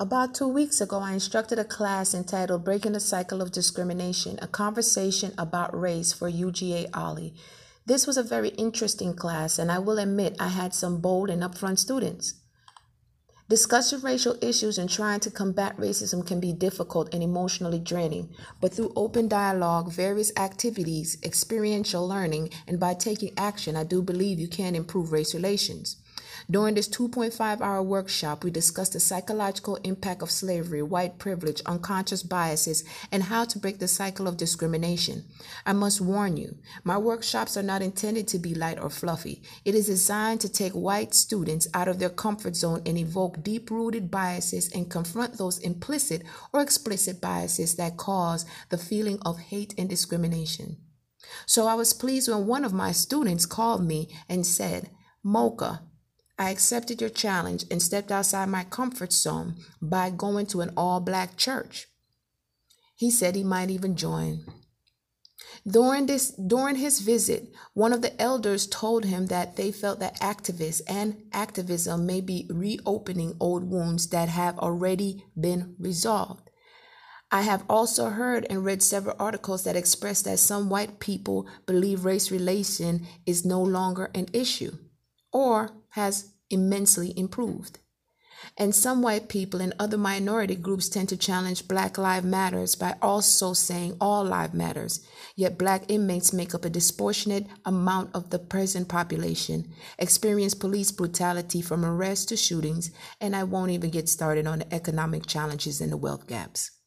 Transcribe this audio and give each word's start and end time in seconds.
About 0.00 0.32
two 0.32 0.46
weeks 0.46 0.80
ago, 0.80 1.00
I 1.00 1.12
instructed 1.12 1.58
a 1.58 1.64
class 1.64 2.14
entitled 2.14 2.62
Breaking 2.62 2.92
the 2.92 3.00
Cycle 3.00 3.42
of 3.42 3.50
Discrimination, 3.50 4.38
a 4.40 4.46
conversation 4.46 5.34
about 5.36 5.76
race 5.76 6.12
for 6.12 6.30
UGA 6.30 6.88
OLLI. 6.94 7.34
This 7.84 8.06
was 8.06 8.16
a 8.16 8.22
very 8.22 8.50
interesting 8.50 9.12
class, 9.12 9.58
and 9.58 9.72
I 9.72 9.80
will 9.80 9.98
admit 9.98 10.36
I 10.38 10.50
had 10.50 10.72
some 10.72 11.00
bold 11.00 11.30
and 11.30 11.42
upfront 11.42 11.80
students. 11.80 12.34
Discussing 13.48 14.00
racial 14.02 14.36
issues 14.40 14.78
and 14.78 14.88
trying 14.88 15.18
to 15.18 15.32
combat 15.32 15.76
racism 15.76 16.24
can 16.24 16.38
be 16.38 16.52
difficult 16.52 17.12
and 17.12 17.20
emotionally 17.20 17.80
draining, 17.80 18.28
but 18.60 18.72
through 18.72 18.92
open 18.94 19.26
dialogue, 19.26 19.90
various 19.90 20.30
activities, 20.36 21.18
experiential 21.24 22.06
learning, 22.06 22.50
and 22.68 22.78
by 22.78 22.94
taking 22.94 23.32
action, 23.36 23.74
I 23.74 23.82
do 23.82 24.00
believe 24.00 24.38
you 24.38 24.46
can 24.46 24.76
improve 24.76 25.10
race 25.10 25.34
relations. 25.34 25.96
During 26.50 26.74
this 26.74 26.88
2.5 26.88 27.60
hour 27.60 27.82
workshop, 27.82 28.44
we 28.44 28.50
discussed 28.50 28.92
the 28.92 29.00
psychological 29.00 29.76
impact 29.76 30.22
of 30.22 30.30
slavery, 30.30 30.82
white 30.82 31.18
privilege, 31.18 31.62
unconscious 31.66 32.22
biases, 32.22 32.84
and 33.10 33.24
how 33.24 33.44
to 33.44 33.58
break 33.58 33.78
the 33.78 33.88
cycle 33.88 34.28
of 34.28 34.36
discrimination. 34.36 35.24
I 35.66 35.72
must 35.72 36.00
warn 36.00 36.36
you, 36.36 36.58
my 36.84 36.98
workshops 36.98 37.56
are 37.56 37.62
not 37.62 37.82
intended 37.82 38.28
to 38.28 38.38
be 38.38 38.54
light 38.54 38.80
or 38.80 38.90
fluffy. 38.90 39.42
It 39.64 39.74
is 39.74 39.86
designed 39.86 40.40
to 40.42 40.48
take 40.48 40.72
white 40.72 41.14
students 41.14 41.68
out 41.74 41.88
of 41.88 41.98
their 41.98 42.10
comfort 42.10 42.56
zone 42.56 42.82
and 42.86 42.98
evoke 42.98 43.42
deep 43.42 43.70
rooted 43.70 44.10
biases 44.10 44.70
and 44.72 44.90
confront 44.90 45.38
those 45.38 45.58
implicit 45.58 46.22
or 46.52 46.60
explicit 46.60 47.20
biases 47.20 47.76
that 47.76 47.96
cause 47.96 48.46
the 48.68 48.78
feeling 48.78 49.18
of 49.24 49.38
hate 49.38 49.74
and 49.78 49.88
discrimination. 49.88 50.76
So 51.46 51.66
I 51.66 51.74
was 51.74 51.92
pleased 51.92 52.28
when 52.28 52.46
one 52.46 52.64
of 52.64 52.72
my 52.72 52.92
students 52.92 53.46
called 53.46 53.84
me 53.84 54.08
and 54.28 54.46
said, 54.46 54.90
Mocha, 55.22 55.82
I 56.38 56.50
accepted 56.50 57.00
your 57.00 57.10
challenge 57.10 57.64
and 57.68 57.82
stepped 57.82 58.12
outside 58.12 58.48
my 58.48 58.62
comfort 58.62 59.12
zone 59.12 59.56
by 59.82 60.10
going 60.10 60.46
to 60.46 60.60
an 60.60 60.72
all 60.76 61.00
black 61.00 61.36
church. 61.36 61.88
He 62.94 63.10
said 63.10 63.34
he 63.34 63.42
might 63.42 63.70
even 63.70 63.96
join. 63.96 64.44
During 65.66 66.06
this 66.06 66.30
during 66.30 66.76
his 66.76 67.00
visit, 67.00 67.52
one 67.74 67.92
of 67.92 68.02
the 68.02 68.20
elders 68.22 68.66
told 68.66 69.04
him 69.04 69.26
that 69.26 69.56
they 69.56 69.72
felt 69.72 69.98
that 69.98 70.20
activists 70.20 70.80
and 70.88 71.24
activism 71.32 72.06
may 72.06 72.20
be 72.20 72.46
reopening 72.48 73.36
old 73.40 73.64
wounds 73.64 74.08
that 74.08 74.28
have 74.28 74.58
already 74.58 75.24
been 75.38 75.74
resolved. 75.78 76.50
I 77.30 77.42
have 77.42 77.64
also 77.68 78.10
heard 78.10 78.46
and 78.48 78.64
read 78.64 78.82
several 78.82 79.16
articles 79.18 79.64
that 79.64 79.76
express 79.76 80.22
that 80.22 80.38
some 80.38 80.70
white 80.70 81.00
people 81.00 81.48
believe 81.66 82.04
race 82.04 82.30
relation 82.30 83.06
is 83.26 83.44
no 83.44 83.60
longer 83.60 84.10
an 84.14 84.28
issue 84.32 84.78
or 85.32 85.70
has 85.90 86.32
immensely 86.50 87.12
improved. 87.16 87.78
And 88.56 88.74
some 88.74 89.02
white 89.02 89.28
people 89.28 89.60
and 89.60 89.74
other 89.78 89.98
minority 89.98 90.56
groups 90.56 90.88
tend 90.88 91.08
to 91.10 91.16
challenge 91.16 91.68
Black 91.68 91.98
Lives 91.98 92.26
Matters 92.26 92.74
by 92.74 92.96
also 93.02 93.52
saying 93.52 93.96
all 94.00 94.24
lives 94.24 94.54
matters. 94.54 95.04
Yet 95.36 95.58
black 95.58 95.84
inmates 95.88 96.32
make 96.32 96.54
up 96.54 96.64
a 96.64 96.70
disproportionate 96.70 97.46
amount 97.64 98.10
of 98.14 98.30
the 98.30 98.38
prison 98.38 98.84
population, 98.84 99.72
experience 99.98 100.54
police 100.54 100.90
brutality 100.90 101.62
from 101.62 101.84
arrests 101.84 102.26
to 102.26 102.36
shootings, 102.36 102.90
and 103.20 103.36
I 103.36 103.44
won't 103.44 103.70
even 103.70 103.90
get 103.90 104.08
started 104.08 104.46
on 104.46 104.60
the 104.60 104.74
economic 104.74 105.26
challenges 105.26 105.80
and 105.80 105.92
the 105.92 105.96
wealth 105.96 106.26
gaps. 106.26 106.77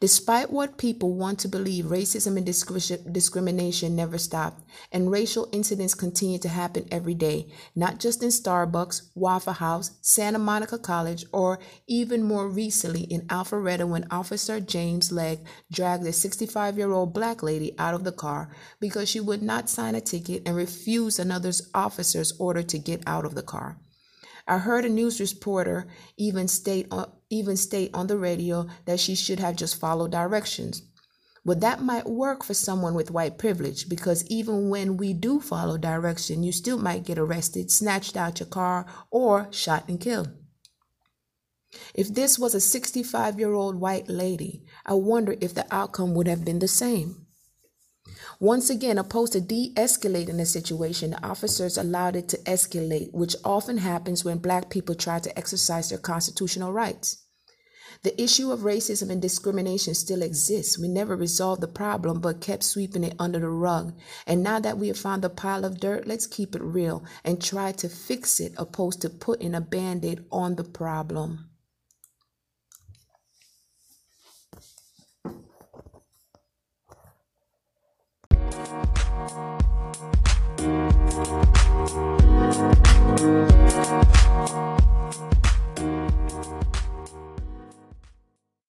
Despite 0.00 0.50
what 0.50 0.78
people 0.78 1.14
want 1.14 1.38
to 1.40 1.48
believe, 1.48 1.86
racism 1.86 2.36
and 2.36 3.12
discrimination 3.12 3.94
never 3.94 4.18
stopped, 4.18 4.62
and 4.90 5.10
racial 5.10 5.48
incidents 5.52 5.94
continue 5.94 6.38
to 6.38 6.48
happen 6.48 6.88
every 6.90 7.14
day, 7.14 7.52
not 7.74 8.00
just 8.00 8.22
in 8.22 8.30
Starbucks, 8.30 9.10
Waffle 9.14 9.54
House, 9.54 9.92
Santa 10.00 10.38
Monica 10.38 10.78
College, 10.78 11.24
or 11.32 11.58
even 11.86 12.22
more 12.22 12.48
recently 12.48 13.02
in 13.02 13.22
Alpharetta 13.28 13.86
when 13.86 14.06
Officer 14.10 14.60
James 14.60 15.12
Legg 15.12 15.40
dragged 15.70 16.06
a 16.06 16.12
65 16.12 16.76
year 16.76 16.90
old 16.90 17.14
black 17.14 17.42
lady 17.42 17.78
out 17.78 17.94
of 17.94 18.04
the 18.04 18.12
car 18.12 18.50
because 18.80 19.08
she 19.08 19.20
would 19.20 19.42
not 19.42 19.70
sign 19.70 19.94
a 19.94 20.00
ticket 20.00 20.42
and 20.46 20.56
refused 20.56 21.20
another 21.20 21.52
officer's 21.74 22.32
order 22.38 22.62
to 22.62 22.78
get 22.78 23.02
out 23.06 23.24
of 23.24 23.34
the 23.34 23.42
car. 23.42 23.76
I 24.46 24.58
heard 24.58 24.84
a 24.84 24.88
news 24.88 25.20
reporter 25.20 25.86
even 26.16 26.48
state 26.48 26.86
on, 26.90 27.10
even 27.30 27.56
state 27.56 27.90
on 27.94 28.06
the 28.06 28.18
radio 28.18 28.66
that 28.86 29.00
she 29.00 29.14
should 29.14 29.40
have 29.40 29.56
just 29.56 29.80
followed 29.80 30.12
directions. 30.12 30.82
But 31.44 31.60
that 31.60 31.82
might 31.82 32.08
work 32.08 32.44
for 32.44 32.54
someone 32.54 32.94
with 32.94 33.10
white 33.10 33.36
privilege 33.36 33.88
because 33.88 34.24
even 34.26 34.68
when 34.68 34.96
we 34.96 35.12
do 35.12 35.40
follow 35.40 35.76
direction, 35.76 36.44
you 36.44 36.52
still 36.52 36.78
might 36.78 37.04
get 37.04 37.18
arrested, 37.18 37.70
snatched 37.70 38.16
out 38.16 38.38
your 38.38 38.48
car, 38.48 38.86
or 39.10 39.48
shot 39.50 39.88
and 39.88 40.00
killed. 40.00 40.30
If 41.94 42.14
this 42.14 42.38
was 42.38 42.54
a 42.54 42.60
65 42.60 43.38
year 43.38 43.52
old 43.52 43.76
white 43.76 44.08
lady, 44.08 44.62
I 44.86 44.94
wonder 44.94 45.36
if 45.40 45.54
the 45.54 45.66
outcome 45.74 46.14
would 46.14 46.28
have 46.28 46.44
been 46.44 46.58
the 46.58 46.68
same. 46.68 47.21
Once 48.42 48.70
again, 48.70 48.98
opposed 48.98 49.34
to 49.34 49.40
de 49.40 49.72
escalating 49.76 50.36
the 50.36 50.44
situation, 50.44 51.12
the 51.12 51.24
officers 51.24 51.78
allowed 51.78 52.16
it 52.16 52.28
to 52.28 52.36
escalate, 52.38 53.08
which 53.12 53.36
often 53.44 53.78
happens 53.78 54.24
when 54.24 54.38
black 54.38 54.68
people 54.68 54.96
try 54.96 55.20
to 55.20 55.38
exercise 55.38 55.90
their 55.90 55.98
constitutional 55.98 56.72
rights. 56.72 57.22
The 58.02 58.20
issue 58.20 58.50
of 58.50 58.62
racism 58.62 59.10
and 59.10 59.22
discrimination 59.22 59.94
still 59.94 60.22
exists. 60.22 60.76
We 60.76 60.88
never 60.88 61.14
resolved 61.14 61.60
the 61.60 61.68
problem 61.68 62.20
but 62.20 62.40
kept 62.40 62.64
sweeping 62.64 63.04
it 63.04 63.14
under 63.16 63.38
the 63.38 63.48
rug. 63.48 63.96
And 64.26 64.42
now 64.42 64.58
that 64.58 64.76
we 64.76 64.88
have 64.88 64.98
found 64.98 65.22
the 65.22 65.30
pile 65.30 65.64
of 65.64 65.78
dirt, 65.78 66.08
let's 66.08 66.26
keep 66.26 66.56
it 66.56 66.62
real 66.62 67.04
and 67.22 67.40
try 67.40 67.70
to 67.70 67.88
fix 67.88 68.40
it 68.40 68.54
opposed 68.56 69.02
to 69.02 69.08
putting 69.08 69.54
a 69.54 69.60
band 69.60 70.04
aid 70.04 70.24
on 70.32 70.56
the 70.56 70.64
problem. 70.64 71.51